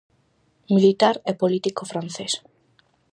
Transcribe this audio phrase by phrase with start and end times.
[0.75, 2.33] Militar e político francés.